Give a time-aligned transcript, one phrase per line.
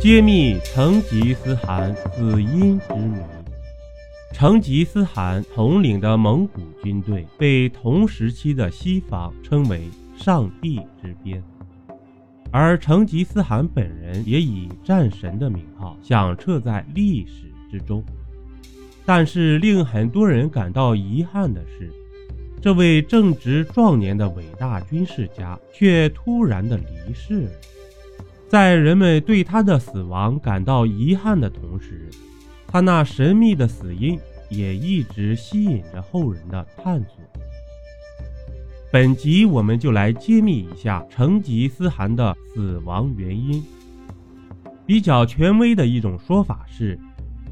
[0.00, 3.18] 揭秘成吉思汗死因之谜。
[4.32, 9.82] 成吉思汗统领的蒙古军队被同时期的西方称为
[10.16, 11.42] “上帝之鞭”，
[12.52, 18.04] 而成吉思汗本人也以战神的名号响彻在历史之中。
[19.04, 21.90] 但是令很多人感到遗憾的是，
[22.62, 27.50] 这位正值壮年的伟大军事家却突然的离世了。
[28.48, 32.08] 在人们对他的死亡感到遗憾的同时，
[32.66, 37.18] 他那神秘的死因也一直吸引着后人的探索。
[38.90, 43.62] 本集我们就来揭秘一下成吉思汗的死亡原因。
[44.86, 46.98] 比较权威的一种说法是，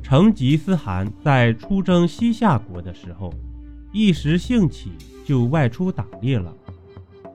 [0.02, 3.30] 成吉思汗在出征西夏国的时候，
[3.92, 4.92] 一时兴起
[5.27, 6.55] 就外出打猎了，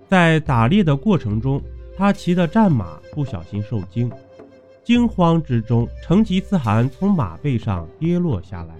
[0.07, 1.61] 在打猎的过程中。
[2.01, 4.11] 他骑的战马不小心受惊，
[4.83, 8.73] 惊慌之中，成吉思汗从马背上跌落下来。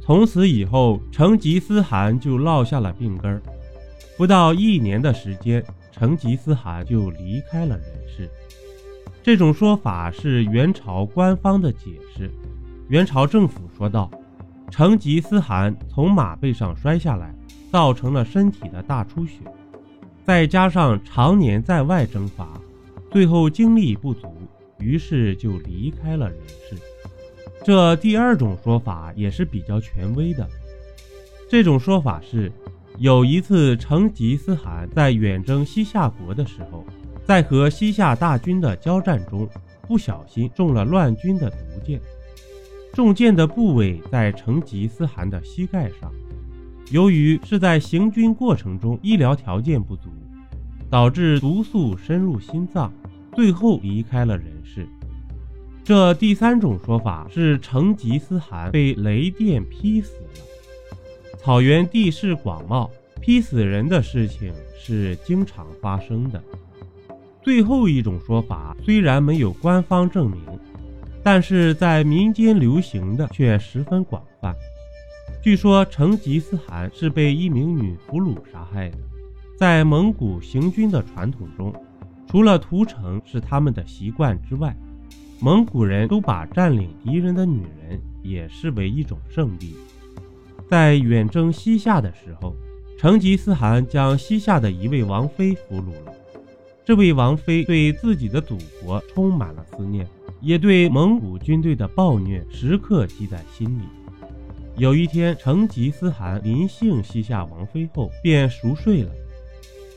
[0.00, 3.42] 从此以后，成吉思汗就落下了病根儿。
[4.16, 8.30] 不到一年的时间，成吉思汗就离开了人世。
[9.20, 12.30] 这种说法是元朝官方的解释。
[12.88, 14.08] 元朝政府说道
[14.70, 17.34] ：“成吉思汗从马背上摔下来，
[17.72, 19.40] 造成了身体的大出血。”
[20.28, 22.60] 再加上常年在外征伐，
[23.10, 24.30] 最后精力不足，
[24.78, 26.76] 于是就离开了人世。
[27.64, 30.46] 这第二种说法也是比较权威的。
[31.48, 32.52] 这种说法是，
[32.98, 36.84] 有一次成吉思汗在远征西夏国的时候，
[37.24, 39.48] 在和西夏大军的交战中，
[39.86, 41.98] 不小心中了乱军的毒箭，
[42.92, 46.12] 中箭的部位在成吉思汗的膝盖上。
[46.90, 50.08] 由于是在行军过程中医疗条件不足，
[50.88, 52.92] 导致毒素深入心脏，
[53.34, 54.86] 最后离开了人世。
[55.84, 61.38] 这第三种说法是成吉思汗被雷电劈死了。
[61.38, 62.90] 草原地势广袤，
[63.20, 66.42] 劈死人的事情是经常发生的。
[67.42, 70.40] 最后一种说法虽然没有官方证明，
[71.22, 74.54] 但是在民间流行的却十分广泛。
[75.40, 78.98] 据说成吉思汗是被一名女俘虏杀害的。
[79.56, 81.72] 在蒙古行军的传统中，
[82.26, 84.76] 除了屠城是他们的习惯之外，
[85.40, 89.74] 蒙古人都把占领敌人的女人也视为一种胜利。
[90.68, 92.54] 在远征西夏的时候，
[92.98, 96.12] 成吉思汗将西夏的一位王妃俘虏了。
[96.84, 100.06] 这位王妃对自己的祖国充满了思念，
[100.40, 103.82] 也对蒙古军队的暴虐时刻记在心里。
[104.78, 109.10] 有一天，成吉思汗临幸西夏王妃后，便熟睡了。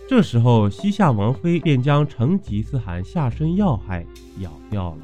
[0.09, 4.03] 这时候，西夏王妃便将成吉思汗下身要害
[4.39, 4.97] 咬掉了。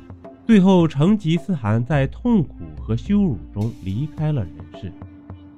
[0.48, 4.92] 最后，成吉思汗在痛苦和羞辱中离开了人世。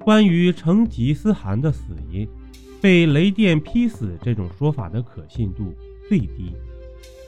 [0.00, 2.28] 关于成吉思汗的死因，
[2.78, 5.74] 被雷电劈死这种说法的可信度
[6.10, 6.54] 最低。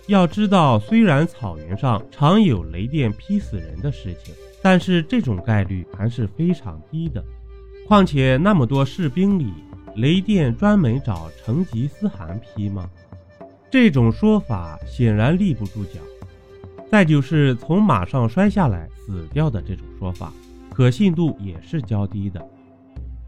[0.07, 4.35] 要知道，虽然草原上常有雷电劈死人的事情。
[4.65, 7.25] 但是这种概率还是非常低的，
[7.89, 9.53] 况且那么多士兵里，
[9.97, 12.89] 雷电专门找成吉思汗劈吗？
[13.69, 15.99] 这种说法显然立不住脚。
[16.89, 20.33] 再就是从马上摔下来死掉的这种说法，
[20.71, 22.41] 可信度也是较低的。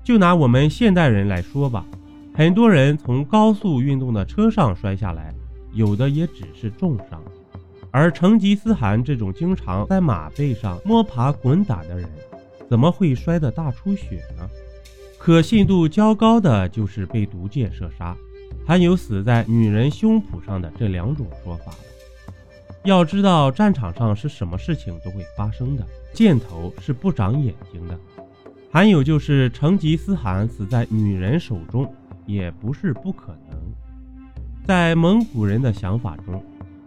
[0.05, 1.85] 就拿我们现代人来说吧，
[2.33, 5.35] 很多人从高速运动的车上摔下来，
[5.75, 7.23] 有的也只是重伤。
[7.91, 12.09] 而成吉思汗这种经常在马背上摸爬滚打的人，
[12.69, 14.49] 怎么会摔得大出血呢？
[15.19, 18.17] 可信度较高的就是被毒箭射杀，
[18.67, 21.73] 还有死在女人胸脯上的这两种说法。
[22.83, 27.99] 要知道，战场上是什么事情都会发生的，箭头是不长眼睛的。
[28.71, 31.91] 还有就是成吉思汗死在女人手中，
[32.27, 33.54] 也不是不可能。
[34.67, 36.43] 在蒙古人的想法中。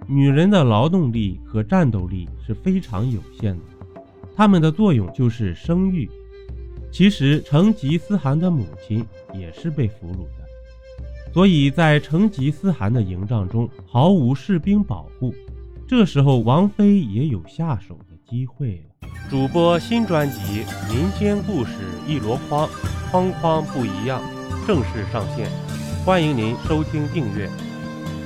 [0.09, 3.63] 女人的劳动力和战斗力是非常有限的，
[4.35, 6.09] 她们的作用就是生育。
[6.93, 15.35] 其实成吉思汗的母亲也是被俘虏的，所以在成吉思汗的营帐中毫无士兵保护，
[15.85, 19.09] 这时候王妃也有下手的机会了。
[19.29, 21.73] 主播新专辑《民间故事
[22.07, 22.65] 一箩筐》，
[23.11, 24.21] 筐筐不一样，
[24.65, 25.49] 正式上线，
[26.05, 27.49] 欢迎您收听订阅。